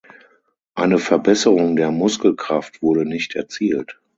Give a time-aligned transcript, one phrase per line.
[0.73, 3.99] Eine Verbesserung der Muskelkraft wurde nicht erzielt.